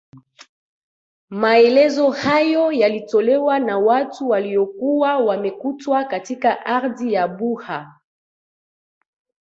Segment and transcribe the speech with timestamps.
[1.29, 7.99] Maelezo hayo yalitolewa na watu waliokuwa wamekutwa katika ardhi ya Buha